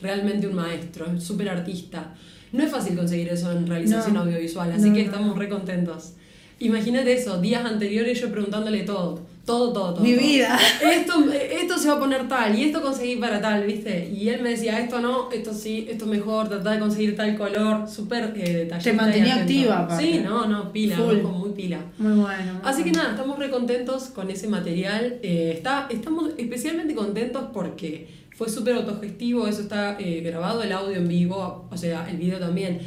realmente 0.00 0.46
un 0.46 0.54
maestro, 0.54 1.06
es 1.06 1.24
súper 1.24 1.48
artista. 1.48 2.14
No 2.52 2.62
es 2.62 2.70
fácil 2.70 2.96
conseguir 2.96 3.28
eso 3.28 3.50
en 3.50 3.66
realización 3.66 4.16
audiovisual, 4.16 4.70
así 4.72 4.92
que 4.92 5.02
estamos 5.02 5.36
re 5.36 5.48
contentos. 5.48 6.12
Imagínate 6.58 7.12
eso, 7.12 7.40
días 7.40 7.64
anteriores 7.64 8.18
yo 8.20 8.30
preguntándole 8.30 8.82
todo, 8.84 9.20
todo, 9.46 9.72
todo, 9.72 9.94
todo. 9.94 10.02
Mi 10.02 10.14
vida. 10.14 10.58
Esto, 10.82 11.24
esto 11.32 11.78
se 11.78 11.88
va 11.88 11.94
a 11.94 12.00
poner 12.00 12.28
tal 12.28 12.58
y 12.58 12.64
esto 12.64 12.82
conseguí 12.82 13.16
para 13.16 13.40
tal, 13.40 13.64
¿viste? 13.64 14.10
Y 14.12 14.28
él 14.28 14.42
me 14.42 14.50
decía, 14.50 14.80
esto 14.80 15.00
no, 15.00 15.30
esto 15.30 15.54
sí, 15.54 15.86
esto 15.88 16.06
mejor, 16.06 16.48
tratar 16.48 16.74
de 16.74 16.80
conseguir 16.80 17.16
tal 17.16 17.36
color, 17.36 17.88
súper 17.88 18.34
eh, 18.36 18.52
detallado. 18.52 18.84
Te 18.84 18.92
mantenía 18.92 19.36
activa, 19.36 19.88
Sí, 19.98 20.20
no, 20.22 20.46
no, 20.46 20.72
pila, 20.72 20.96
muy 20.96 21.52
pila. 21.52 21.78
Muy 21.96 22.18
bueno. 22.20 22.60
Así 22.64 22.82
que 22.82 22.90
nada, 22.90 23.10
estamos 23.10 23.38
re 23.38 23.50
contentos 23.50 24.04
con 24.04 24.30
ese 24.30 24.48
material. 24.48 25.18
Eh, 25.22 25.52
está, 25.56 25.86
estamos 25.90 26.30
especialmente 26.36 26.94
contentos 26.94 27.44
porque 27.52 28.08
fue 28.36 28.50
súper 28.50 28.74
autogestivo, 28.74 29.46
eso 29.46 29.62
está 29.62 29.96
eh, 29.98 30.20
grabado, 30.20 30.62
el 30.62 30.72
audio 30.72 30.96
en 30.96 31.08
vivo, 31.08 31.68
o 31.70 31.76
sea, 31.76 32.08
el 32.10 32.16
video 32.16 32.38
también. 32.38 32.80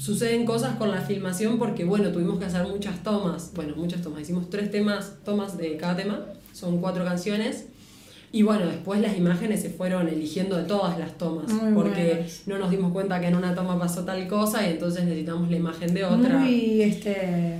Suceden 0.00 0.46
cosas 0.46 0.76
con 0.76 0.90
la 0.90 1.02
filmación 1.02 1.58
porque, 1.58 1.84
bueno, 1.84 2.10
tuvimos 2.10 2.38
que 2.38 2.46
hacer 2.46 2.66
muchas 2.66 3.02
tomas, 3.02 3.52
bueno, 3.54 3.74
muchas 3.76 4.00
tomas, 4.00 4.22
hicimos 4.22 4.48
tres 4.48 4.70
temas, 4.70 5.16
tomas 5.26 5.58
de 5.58 5.76
cada 5.76 5.94
tema, 5.94 6.24
son 6.54 6.80
cuatro 6.80 7.04
canciones. 7.04 7.66
Y 8.32 8.42
bueno, 8.42 8.64
después 8.64 8.98
las 9.02 9.18
imágenes 9.18 9.60
se 9.60 9.68
fueron 9.68 10.08
eligiendo 10.08 10.56
de 10.56 10.62
todas 10.62 10.98
las 10.98 11.18
tomas, 11.18 11.52
porque 11.74 12.24
no 12.46 12.58
nos 12.58 12.70
dimos 12.70 12.92
cuenta 12.92 13.20
que 13.20 13.26
en 13.26 13.36
una 13.36 13.54
toma 13.54 13.78
pasó 13.78 14.02
tal 14.04 14.26
cosa 14.26 14.66
y 14.66 14.70
entonces 14.70 15.04
necesitamos 15.04 15.50
la 15.50 15.56
imagen 15.56 15.92
de 15.92 16.04
otra. 16.04 16.38
Muy, 16.38 16.80
este, 16.80 17.58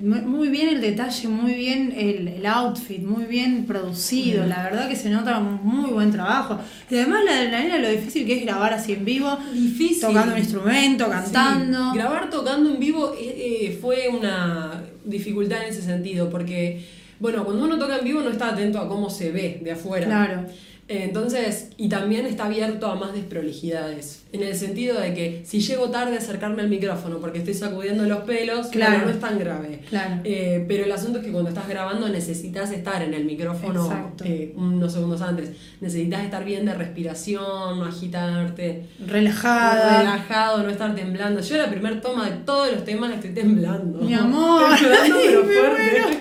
muy, 0.00 0.20
muy 0.22 0.48
bien 0.48 0.68
el 0.68 0.80
detalle, 0.80 1.28
muy 1.28 1.54
bien 1.54 1.94
el, 1.96 2.46
outfit, 2.46 3.02
muy 3.02 3.24
bien 3.24 3.66
producido, 3.66 4.46
la 4.46 4.62
verdad 4.62 4.88
que 4.88 4.96
se 4.96 5.10
nota 5.10 5.38
un 5.38 5.60
muy 5.62 5.90
buen 5.90 6.10
trabajo. 6.10 6.58
Y 6.90 6.96
además 6.96 7.24
la 7.24 7.32
adrenalina, 7.32 7.78
lo 7.78 7.90
difícil 7.90 8.26
que 8.26 8.38
es 8.38 8.42
grabar 8.44 8.72
así 8.72 8.92
en 8.92 9.04
vivo, 9.04 9.38
difícil. 9.52 10.00
tocando 10.00 10.32
un 10.32 10.38
instrumento, 10.38 11.08
cantando. 11.08 11.92
Grabar 11.94 12.30
tocando 12.30 12.70
en 12.70 12.80
vivo 12.80 13.14
eh, 13.18 13.66
eh, 13.66 13.78
fue 13.80 14.08
una 14.08 14.82
dificultad 15.04 15.62
en 15.62 15.70
ese 15.70 15.82
sentido, 15.82 16.30
porque 16.30 16.84
bueno, 17.20 17.44
cuando 17.44 17.64
uno 17.64 17.78
toca 17.78 17.98
en 17.98 18.04
vivo 18.04 18.20
no 18.20 18.30
está 18.30 18.50
atento 18.50 18.78
a 18.78 18.88
cómo 18.88 19.10
se 19.10 19.32
ve 19.32 19.60
de 19.62 19.72
afuera. 19.72 20.06
Claro. 20.06 20.46
Entonces, 20.90 21.68
y 21.76 21.90
también 21.90 22.24
está 22.24 22.46
abierto 22.46 22.86
a 22.86 22.94
más 22.94 23.12
desprolijidades. 23.12 24.22
En 24.32 24.42
el 24.42 24.54
sentido 24.56 24.98
de 24.98 25.12
que 25.14 25.42
si 25.44 25.60
llego 25.60 25.90
tarde 25.90 26.14
a 26.14 26.18
acercarme 26.18 26.62
al 26.62 26.68
micrófono 26.70 27.18
porque 27.18 27.38
estoy 27.38 27.52
sacudiendo 27.54 28.04
los 28.04 28.20
pelos, 28.20 28.68
claro, 28.68 28.92
Claro. 28.92 29.06
no 29.06 29.12
es 29.12 29.20
tan 29.20 29.38
grave. 29.38 29.80
Claro. 29.88 30.20
Eh, 30.24 30.64
pero 30.66 30.84
el 30.84 30.92
asunto 30.92 31.18
es 31.18 31.24
que 31.26 31.30
cuando 31.32 31.50
estás 31.50 31.68
grabando 31.68 32.08
necesitas 32.08 32.70
estar 32.72 33.02
en 33.02 33.12
el 33.14 33.24
micrófono 33.26 34.14
eh, 34.24 34.52
unos 34.56 34.92
segundos 34.94 35.20
antes. 35.20 35.50
Necesitas 35.82 36.24
estar 36.24 36.44
bien 36.44 36.64
de 36.64 36.72
respiración, 36.74 37.78
no 37.78 37.84
agitarte. 37.84 38.84
Relajada. 39.06 39.98
Relajado, 40.00 40.62
no 40.62 40.70
estar 40.70 40.94
temblando. 40.94 41.40
Yo 41.42 41.56
la 41.58 41.68
primer 41.70 42.00
toma 42.00 42.30
de 42.30 42.36
todos 42.38 42.72
los 42.72 42.84
temas 42.84 43.10
la 43.10 43.16
estoy 43.16 43.30
temblando. 43.34 43.98
Mi 44.00 44.14
amor. 44.14 44.74
Temblando, 44.78 45.16
pero 45.26 45.44
fuerte. 45.44 46.18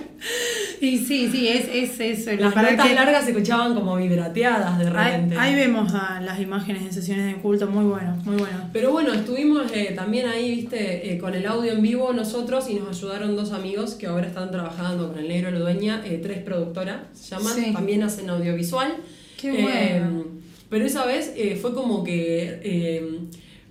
Y 0.80 0.98
sí, 1.00 1.28
sí, 1.32 1.48
es, 1.48 1.68
es 1.74 2.00
eso. 2.00 2.32
Las 2.40 2.54
para 2.54 2.72
notas 2.72 2.88
que- 2.88 2.94
largas 2.94 3.24
se 3.26 3.32
escuchaban 3.32 3.74
como 3.74 3.96
vibrateadas 3.96 4.78
de 4.78 4.90
repente. 4.90 5.36
ahí 5.38 5.56
vemos 5.56 5.92
a 5.94 6.22
las 6.22 6.40
imágenes 6.40 6.86
de 6.86 6.92
sesiones 6.92 7.26
de 7.36 7.42
culto, 7.42 7.68
muy 7.68 7.86
bueno, 7.86 8.16
muy 8.26 8.36
bueno. 8.36 8.70
Pero 8.74 8.92
bueno, 8.92 9.12
estuvimos 9.14 9.72
eh, 9.74 9.94
también 9.96 10.28
ahí, 10.28 10.56
viste, 10.56 11.12
eh, 11.14 11.18
con 11.18 11.34
el 11.34 11.46
audio 11.48 11.72
en 11.72 11.82
vivo 11.82 12.14
nosotros 12.14 12.70
y 12.70 12.76
nos 12.76 12.98
ayudaron 12.98 13.36
dos 13.36 13.52
amigos 13.54 13.96
que 13.96 14.06
ahora 14.08 14.28
están 14.28 14.52
trabajando 14.52 15.10
con 15.10 15.18
el 15.18 15.28
Negro 15.28 15.50
Ludueña, 15.52 16.04
eh, 16.06 16.20
tres 16.22 16.40
productoras, 16.40 16.98
se 17.14 17.36
llaman, 17.36 17.54
Sí. 17.56 17.74
también 17.74 18.04
hacen 18.04 18.30
audiovisual. 18.30 18.94
Qué 19.40 19.50
Eh, 19.60 20.00
bueno. 20.02 20.26
pero 20.70 20.86
esa 20.86 21.06
vez 21.06 21.34
eh, 21.36 21.58
fue 21.60 21.74
como 21.74 22.04
que 22.04 22.60
eh, 22.64 23.20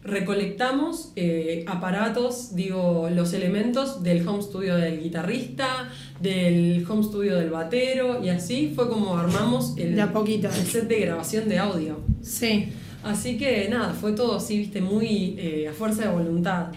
recolectamos 0.06 1.12
eh, 1.16 1.64
aparatos, 1.66 2.54
digo, 2.54 3.08
los 3.12 3.32
elementos 3.32 4.02
del 4.02 4.26
home 4.26 4.42
studio 4.42 4.76
del 4.76 5.02
guitarrista, 5.02 5.90
del 6.20 6.84
home 6.88 7.02
studio 7.02 7.36
del 7.36 7.50
batero 7.50 8.22
y 8.24 8.28
así 8.28 8.72
fue 8.74 8.88
como 8.88 9.16
armamos 9.16 9.74
el, 9.76 9.96
De 9.96 10.06
poquito. 10.06 10.48
el 10.48 10.66
set 10.66 10.88
de 10.88 11.00
grabación 11.00 11.48
de 11.48 11.58
audio. 11.58 12.00
Sí. 12.22 12.68
Así 13.02 13.36
que 13.38 13.68
nada, 13.68 13.92
fue 13.92 14.12
todo 14.12 14.36
así, 14.36 14.58
viste, 14.58 14.80
muy 14.80 15.36
eh, 15.38 15.68
a 15.68 15.72
fuerza 15.72 16.02
de 16.02 16.08
voluntad. 16.08 16.68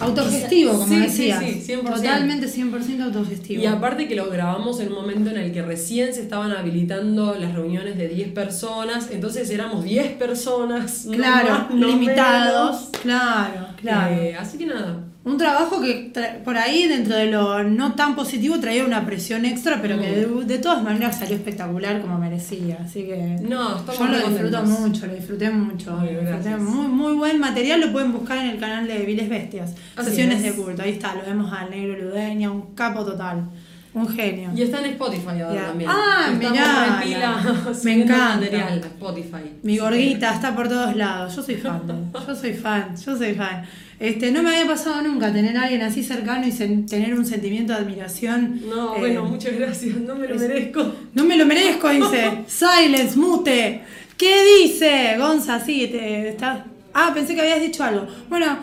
Autogestivo, 0.00 0.72
como 0.72 0.86
Sí, 0.86 0.94
sí, 0.94 1.00
decías. 1.00 1.38
sí, 1.44 1.72
100%. 1.72 1.94
Totalmente 1.94 2.48
100% 2.48 3.00
autogestivo. 3.02 3.62
Y 3.62 3.66
aparte 3.66 4.08
que 4.08 4.16
lo 4.16 4.28
grabamos 4.28 4.80
en 4.80 4.88
un 4.88 4.94
momento 4.94 5.30
en 5.30 5.36
el 5.36 5.52
que 5.52 5.62
recién 5.62 6.12
se 6.12 6.22
estaban 6.22 6.50
habilitando 6.52 7.34
las 7.38 7.54
reuniones 7.54 7.96
de 7.96 8.08
10 8.08 8.32
personas, 8.32 9.08
entonces 9.12 9.48
éramos 9.50 9.84
10 9.84 10.12
personas. 10.14 11.06
no 11.06 11.12
claro, 11.12 11.48
más, 11.50 11.70
no 11.70 11.86
limitados. 11.86 12.80
menos. 12.80 12.90
Claro, 13.02 13.66
claro. 13.80 14.14
Eh, 14.16 14.36
así 14.36 14.58
que 14.58 14.66
nada. 14.66 14.98
Un 15.24 15.38
trabajo 15.38 15.80
que 15.80 16.12
tra- 16.12 16.42
por 16.42 16.58
ahí, 16.58 16.86
dentro 16.86 17.16
de 17.16 17.30
lo 17.30 17.64
no 17.64 17.94
tan 17.94 18.14
positivo, 18.14 18.60
traía 18.60 18.84
una 18.84 19.06
presión 19.06 19.46
extra, 19.46 19.80
pero 19.80 19.98
que 19.98 20.10
de, 20.10 20.26
de 20.44 20.58
todas 20.58 20.82
maneras 20.82 21.18
salió 21.18 21.34
espectacular 21.36 22.02
como 22.02 22.18
merecía. 22.18 22.78
Así 22.84 23.04
que 23.04 23.38
No, 23.42 23.84
yo 23.86 24.04
lo 24.04 24.10
muy 24.10 24.16
disfruto 24.18 24.56
contentos. 24.58 24.68
mucho, 24.80 25.06
lo 25.06 25.14
disfruté 25.14 25.50
mucho. 25.50 25.90
Lo 25.98 26.20
disfruté. 26.20 26.56
Muy, 26.58 26.88
muy 26.88 27.12
buen 27.14 27.40
material, 27.40 27.80
lo 27.80 27.90
pueden 27.92 28.12
buscar 28.12 28.36
en 28.36 28.50
el 28.50 28.58
canal 28.58 28.86
de 28.86 28.98
Viles 28.98 29.28
Bestias. 29.30 29.74
Así 29.96 30.10
Sesiones 30.10 30.38
es. 30.38 30.42
de 30.56 30.62
culto, 30.62 30.82
ahí 30.82 30.90
está, 30.90 31.14
lo 31.14 31.22
vemos 31.22 31.50
al 31.52 31.70
negro 31.70 31.96
Ludeña, 31.98 32.50
un 32.50 32.74
capo 32.74 33.02
total, 33.04 33.44
un 33.94 34.08
genio. 34.08 34.50
Y 34.54 34.62
está 34.62 34.80
en 34.80 34.86
Spotify 34.86 35.40
ahora 35.40 35.54
Ya. 35.54 35.66
también. 35.68 35.90
Ah, 35.92 36.32
mirá, 36.36 37.00
pila 37.02 37.42
me 37.84 37.92
encanta. 38.02 38.34
material 38.36 38.78
Spotify. 38.78 39.50
Mi 39.62 39.78
gorguita 39.78 40.34
está 40.34 40.54
por 40.54 40.68
todos 40.68 40.94
lados. 40.96 41.34
Yo 41.36 41.42
soy 41.42 41.54
fan. 41.56 41.82
yo 42.26 42.34
soy 42.34 42.52
fan. 42.54 42.96
Yo 42.96 43.16
soy 43.16 43.34
fan. 43.34 43.64
Este, 44.00 44.32
no 44.32 44.42
me 44.42 44.50
había 44.50 44.66
pasado 44.66 45.00
nunca 45.02 45.32
tener 45.32 45.56
a 45.56 45.62
alguien 45.62 45.82
así 45.82 46.02
cercano 46.02 46.44
y 46.46 46.50
tener 46.86 47.14
un 47.14 47.24
sentimiento 47.24 47.72
de 47.72 47.78
admiración. 47.78 48.60
No, 48.68 48.96
eh, 48.96 48.98
bueno, 48.98 49.24
muchas 49.24 49.54
gracias, 49.56 49.94
no 49.96 50.16
me 50.16 50.26
lo 50.26 50.34
es- 50.34 50.40
merezco. 50.42 50.92
No 51.14 51.24
me 51.24 51.36
lo 51.36 51.46
merezco, 51.46 51.88
dice. 51.90 52.42
Silence, 52.48 53.16
mute. 53.16 53.82
¿Qué 54.18 54.62
dice? 54.62 55.16
Gonza, 55.18 55.60
sí, 55.60 55.88
te, 55.92 56.28
está. 56.30 56.64
Ah, 56.92 57.12
pensé 57.14 57.34
que 57.34 57.40
habías 57.42 57.60
dicho 57.60 57.82
algo. 57.84 58.06
Bueno, 58.28 58.58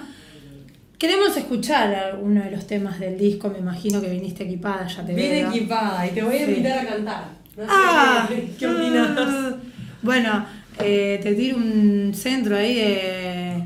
queremos 1.01 1.35
escuchar 1.35 2.19
uno 2.21 2.43
de 2.43 2.51
los 2.51 2.67
temas 2.67 2.99
del 2.99 3.17
disco. 3.17 3.49
Me 3.49 3.57
imagino 3.57 3.99
que 3.99 4.07
viniste 4.09 4.43
equipada, 4.43 4.85
ya 4.87 5.03
te 5.03 5.15
Bien 5.15 5.31
veo. 5.31 5.49
equipada 5.49 6.05
y 6.05 6.11
te 6.11 6.21
voy 6.21 6.35
a 6.37 6.45
Sí. 6.45 6.51
invitar 6.51 6.77
a 6.77 6.85
cantar. 6.89 7.23
No 7.57 7.63
sé 7.63 7.69
Ah, 7.73 8.25
qué, 8.29 8.51
qué 8.59 8.67
opinas. 8.67 9.09
Bueno, 10.03 10.45
eh, 10.79 11.19
te 11.21 11.33
tiro 11.33 11.57
un 11.57 12.11
centro 12.15 12.55
ahí 12.57 12.73
de, 12.75 13.63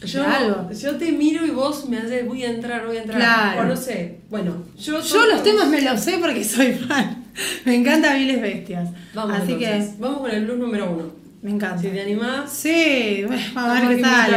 de 0.00 0.06
Yo, 0.06 0.24
algo. 0.24 0.68
yo 0.72 0.96
te 0.96 1.12
miro 1.12 1.44
y 1.46 1.50
vos 1.50 1.88
me 1.88 1.98
haces, 1.98 2.26
voy 2.26 2.44
a 2.44 2.50
entrar, 2.50 2.86
voy 2.86 2.96
a 2.96 3.02
entrar. 3.02 3.18
Claro. 3.20 3.60
O 3.62 3.64
no 3.64 3.76
sé. 3.76 4.18
Bueno, 4.30 4.64
yo. 4.78 5.00
Yo 5.00 5.26
los 5.26 5.42
temas 5.44 5.68
me 5.68 5.80
los 5.82 6.00
sé 6.00 6.18
porque 6.18 6.42
soy 6.44 6.72
fan. 6.72 7.24
Me 7.64 7.74
encanta 7.76 8.14
Viles 8.14 8.40
Bestias. 8.42 8.88
Vamos 9.14 9.36
Así 9.38 9.52
entonces. 9.52 9.98
Vamos 10.00 10.18
con 10.20 10.30
el 10.32 10.44
blues 10.44 10.58
número 10.58 10.90
uno. 10.90 11.04
que 11.40 11.46
me 11.46 11.50
encanta. 11.52 11.80
Si 11.82 11.88
te 11.88 12.00
animás. 12.00 12.52
Sí, 12.52 13.22
bueno, 13.26 13.42
vamos 13.54 13.78
a 13.78 13.88
ver 13.88 13.96
qué 13.96 14.02
sale. 14.02 14.36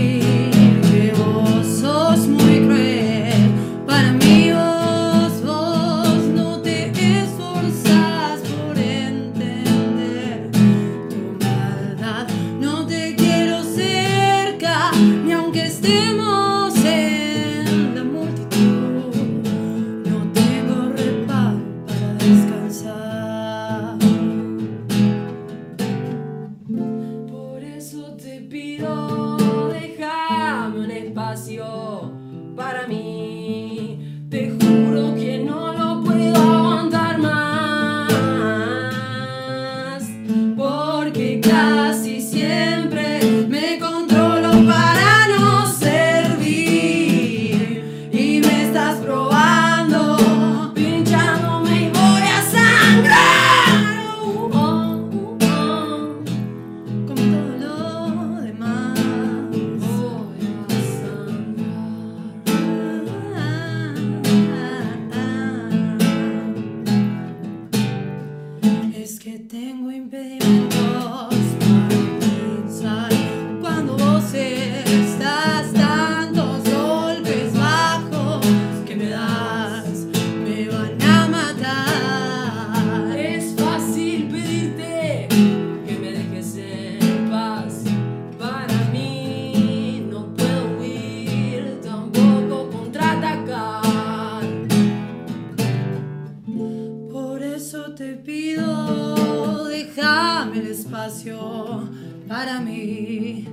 espacio 100.67 101.89
para 102.27 102.59
mí. 102.59 103.47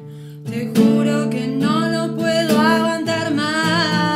Te 0.44 0.72
juro 0.74 1.28
que 1.30 1.46
no 1.48 1.88
lo 1.88 2.16
puedo 2.16 2.58
aguantar 2.60 3.34
más. 3.34 4.07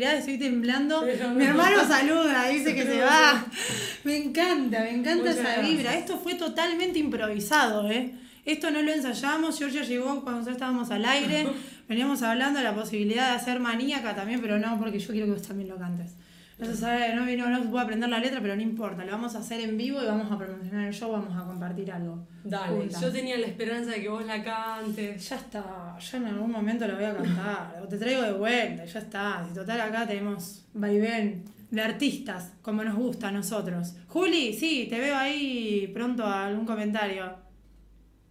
Manos 0.00 0.14
transpiradas, 0.14 0.18
estoy 0.20 0.38
temblando. 0.38 1.00
Pero 1.04 1.28
Mi 1.30 1.44
no. 1.44 1.50
hermano 1.50 1.86
saluda, 1.86 2.48
dice 2.48 2.74
que 2.74 2.82
se 2.84 3.00
va. 3.00 3.44
Me 4.04 4.16
encanta, 4.16 4.80
me 4.80 4.90
encanta 4.90 5.16
Muchas 5.16 5.34
esa 5.36 5.42
gracias. 5.42 5.68
vibra. 5.68 5.94
Esto 5.94 6.18
fue 6.18 6.34
totalmente 6.34 6.98
improvisado, 6.98 7.90
¿eh? 7.90 8.12
Esto 8.44 8.70
no 8.70 8.80
lo 8.80 8.92
ensayamos, 8.92 9.58
Georgia 9.58 9.82
llegó 9.82 10.06
cuando 10.22 10.32
nosotros 10.32 10.54
estábamos 10.56 10.90
al 10.92 11.04
aire, 11.04 11.48
veníamos 11.88 12.22
hablando 12.22 12.58
de 12.60 12.64
la 12.64 12.74
posibilidad 12.74 13.30
de 13.30 13.36
hacer 13.36 13.58
maníaca 13.58 14.14
también, 14.14 14.40
pero 14.40 14.58
no, 14.60 14.78
porque 14.78 15.00
yo 15.00 15.08
quiero 15.08 15.26
que 15.26 15.32
vos 15.32 15.42
también 15.42 15.68
lo 15.68 15.76
cantes. 15.76 16.12
No 16.58 16.64
se 16.64 16.74
sabe, 16.74 17.14
no, 17.14 17.26
no, 17.26 17.50
no 17.50 17.62
se 17.62 17.68
puede 17.68 17.84
aprender 17.84 18.08
la 18.08 18.18
letra, 18.18 18.40
pero 18.40 18.56
no 18.56 18.62
importa, 18.62 19.04
lo 19.04 19.12
vamos 19.12 19.34
a 19.34 19.40
hacer 19.40 19.60
en 19.60 19.76
vivo 19.76 20.02
y 20.02 20.06
vamos 20.06 20.32
a 20.32 20.38
promocionar 20.38 20.86
el 20.86 20.94
show, 20.94 21.12
vamos 21.12 21.36
a 21.36 21.44
compartir 21.44 21.92
algo. 21.92 22.26
Dale, 22.44 22.76
juntas. 22.78 23.00
yo 23.00 23.12
tenía 23.12 23.36
la 23.36 23.46
esperanza 23.46 23.90
de 23.90 24.00
que 24.00 24.08
vos 24.08 24.24
la 24.24 24.42
cantes. 24.42 25.28
Ya 25.28 25.36
está, 25.36 25.98
ya 25.98 26.16
en 26.16 26.26
algún 26.26 26.50
momento 26.50 26.86
la 26.86 26.94
voy 26.94 27.04
a 27.04 27.14
cantar, 27.14 27.82
o 27.84 27.86
te 27.86 27.98
traigo 27.98 28.22
de 28.22 28.32
vuelta, 28.32 28.86
ya 28.86 29.00
está. 29.00 29.44
Si 29.46 29.54
total 29.54 29.82
acá 29.82 30.06
tenemos 30.06 30.64
vaivén 30.72 31.44
de 31.70 31.82
artistas, 31.82 32.54
como 32.62 32.82
nos 32.82 32.94
gusta 32.94 33.28
a 33.28 33.32
nosotros. 33.32 33.94
Juli, 34.08 34.54
sí, 34.54 34.86
te 34.88 34.98
veo 34.98 35.14
ahí 35.14 35.90
pronto 35.92 36.24
a 36.24 36.46
algún 36.46 36.64
comentario. 36.64 37.34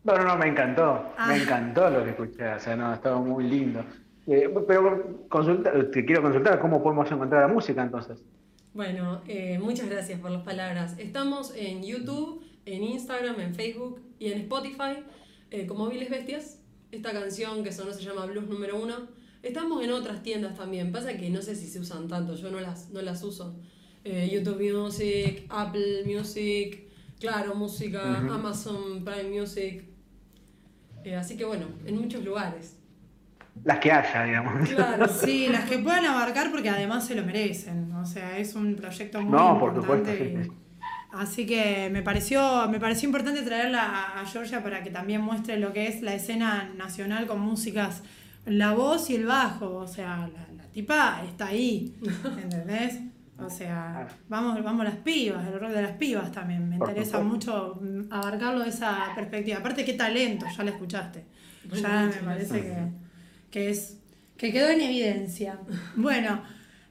No, 0.03 0.17
no, 0.17 0.23
no, 0.23 0.37
me 0.37 0.47
encantó. 0.47 1.13
Ah. 1.17 1.27
Me 1.27 1.37
encantó 1.37 1.89
lo 1.89 2.03
que 2.03 2.11
escuché. 2.11 2.47
O 2.53 2.59
sea, 2.59 2.75
no, 2.75 2.93
estaba 2.93 3.19
muy 3.19 3.43
lindo. 3.43 3.83
Eh, 4.27 4.49
pero 4.67 5.27
consulta, 5.29 5.71
te 5.91 6.05
quiero 6.05 6.23
consultar 6.23 6.59
cómo 6.59 6.81
podemos 6.81 7.11
encontrar 7.11 7.47
la 7.47 7.53
música 7.53 7.83
entonces. 7.83 8.23
Bueno, 8.73 9.21
eh, 9.27 9.59
muchas 9.59 9.89
gracias 9.89 10.19
por 10.19 10.31
las 10.31 10.43
palabras. 10.43 10.95
Estamos 10.97 11.53
en 11.55 11.83
YouTube, 11.83 12.43
en 12.65 12.83
Instagram, 12.83 13.39
en 13.39 13.55
Facebook 13.55 14.01
y 14.19 14.31
en 14.31 14.41
Spotify 14.41 15.03
eh, 15.51 15.67
como 15.67 15.87
Viles 15.87 16.09
Bestias. 16.09 16.59
Esta 16.91 17.11
canción 17.11 17.63
que 17.63 17.71
sonó 17.71 17.93
se 17.93 18.03
llama 18.03 18.25
Blues 18.25 18.47
número 18.47 18.81
uno. 18.81 19.07
Estamos 19.43 19.83
en 19.83 19.91
otras 19.91 20.23
tiendas 20.23 20.55
también. 20.55 20.91
Pasa 20.91 21.15
que 21.17 21.29
no 21.29 21.41
sé 21.41 21.55
si 21.55 21.67
se 21.67 21.79
usan 21.79 22.07
tanto, 22.07 22.35
yo 22.35 22.51
no 22.51 22.59
las, 22.59 22.89
no 22.89 23.01
las 23.01 23.23
uso. 23.23 23.55
Eh, 24.03 24.29
YouTube 24.31 24.61
Music, 24.73 25.45
Apple 25.49 26.03
Music, 26.05 26.89
Claro 27.19 27.55
Música. 27.55 28.17
Amazon 28.17 29.03
Prime 29.05 29.39
Music. 29.39 29.85
Eh, 31.03 31.15
así 31.15 31.37
que 31.37 31.45
bueno, 31.45 31.67
en 31.85 31.99
muchos 32.01 32.23
lugares. 32.23 32.77
Las 33.63 33.79
que 33.79 33.91
haya, 33.91 34.23
digamos. 34.23 34.69
Claro. 34.69 35.07
Sí, 35.25 35.47
las 35.47 35.65
que 35.69 35.79
puedan 35.79 36.05
abarcar 36.05 36.51
porque 36.51 36.69
además 36.69 37.05
se 37.07 37.15
lo 37.15 37.23
merecen. 37.25 37.91
O 37.93 38.05
sea, 38.05 38.37
es 38.37 38.53
un 38.55 38.75
proyecto 38.75 39.21
muy 39.21 39.31
No, 39.31 39.57
por 39.59 39.73
importante. 39.75 40.17
supuesto, 40.19 40.23
sí, 40.23 40.39
y- 40.39 40.43
sí. 40.43 40.51
Así 41.13 41.45
que 41.45 41.89
me 41.91 42.01
pareció, 42.01 42.67
me 42.69 42.77
pareció 42.79 43.07
importante 43.07 43.41
traerla 43.41 43.83
a, 43.83 44.19
a 44.21 44.25
Georgia 44.25 44.61
para 44.61 44.83
que 44.83 44.89
también 44.89 45.21
muestre 45.21 45.57
lo 45.57 45.71
que 45.71 45.87
es 45.87 46.01
la 46.01 46.13
escena 46.13 46.69
nacional 46.77 47.25
con 47.25 47.39
músicas, 47.39 48.03
la 48.45 48.73
voz 48.73 49.09
y 49.09 49.15
el 49.15 49.25
bajo. 49.25 49.75
O 49.77 49.87
sea, 49.87 50.27
la, 50.27 50.53
la 50.57 50.69
tipa 50.71 51.21
está 51.25 51.47
ahí. 51.47 51.95
¿Entendés? 52.43 52.99
O 53.39 53.49
sea, 53.49 54.07
vamos, 54.29 54.61
vamos 54.63 54.83
las 54.85 54.95
pibas, 54.97 55.45
el 55.47 55.57
rol 55.59 55.73
de 55.73 55.81
las 55.81 55.91
pibas 55.93 56.31
también. 56.33 56.67
Me 56.69 56.77
Por 56.77 56.89
interesa 56.89 57.19
supuesto. 57.21 57.77
mucho 57.77 57.79
mm, 57.81 58.11
abarcarlo 58.13 58.63
de 58.63 58.69
esa 58.69 59.05
perspectiva. 59.15 59.59
Aparte, 59.59 59.85
qué 59.85 59.93
talento, 59.93 60.45
ya 60.55 60.63
la 60.63 60.71
escuchaste. 60.71 61.25
Ya 61.73 62.09
me 62.13 62.25
parece 62.27 62.61
que. 62.61 63.04
Que 63.55 63.69
es 63.69 63.95
que 64.37 64.51
quedó 64.51 64.67
en 64.67 64.81
evidencia. 64.81 65.57
Bueno, 65.95 66.43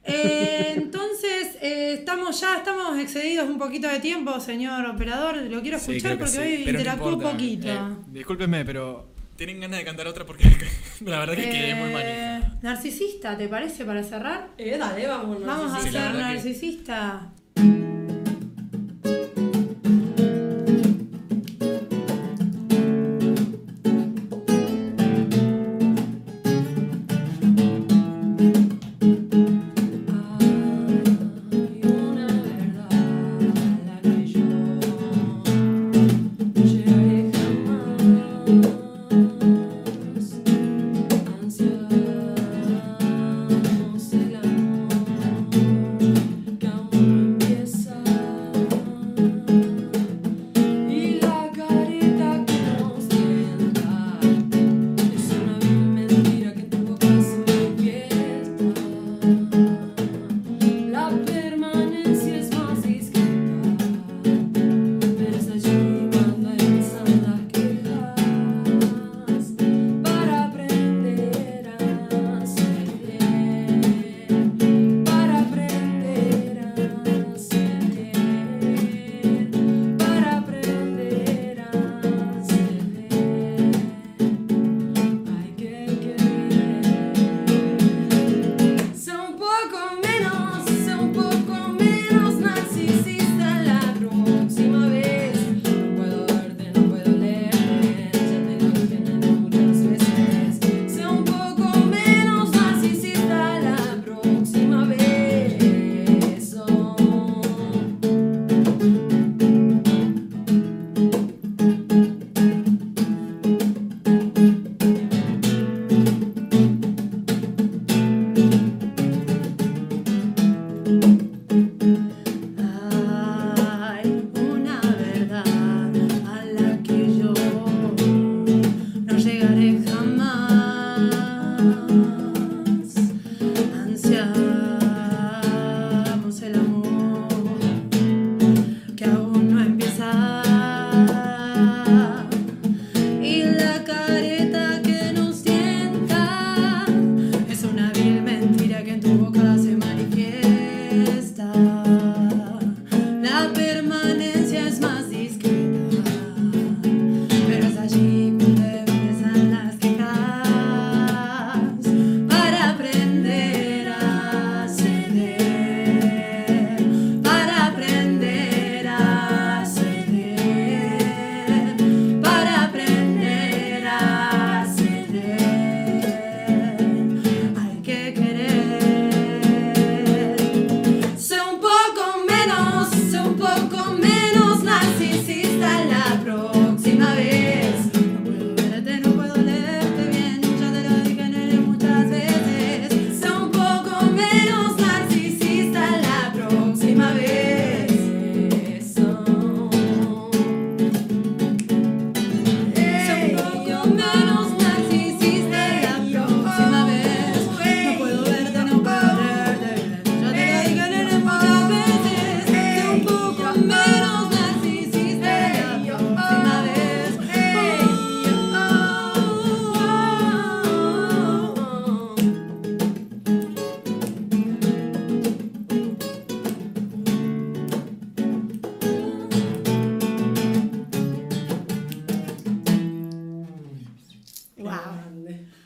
eh, 0.03 0.73
entonces 0.77 1.57
eh, 1.61 1.93
estamos 1.99 2.41
ya 2.41 2.57
estamos 2.57 2.97
excedidos 2.97 3.47
un 3.47 3.59
poquito 3.59 3.87
de 3.87 3.99
tiempo, 3.99 4.39
señor 4.39 4.83
operador. 4.87 5.35
Lo 5.37 5.61
quiero 5.61 5.77
escuchar 5.77 6.17
porque 6.17 6.31
sí, 6.31 6.37
hoy 6.39 6.61
pero 6.65 6.79
interactuó 6.79 7.13
un 7.17 7.21
poquito. 7.21 7.67
Eh, 7.67 7.79
discúlpenme, 8.07 8.65
pero 8.65 9.07
¿tienen 9.35 9.59
ganas 9.59 9.77
de 9.77 9.85
cantar 9.85 10.07
otra? 10.07 10.25
Porque 10.25 10.45
la 11.05 11.19
verdad 11.19 11.35
que 11.35 11.49
quedé 11.51 11.75
muy 11.75 11.89
Eh, 11.91 11.93
manija. 11.93 12.57
narcisista, 12.63 13.37
¿te 13.37 13.47
parece 13.47 13.85
para 13.85 14.01
cerrar? 14.03 14.47
Eh, 14.57 14.75
dale, 14.75 15.05
vámonos. 15.05 15.45
Vamos 15.45 15.71
a 15.71 15.81
Sí, 15.81 15.89
hacer 15.89 16.15
narcisista. 16.15 17.31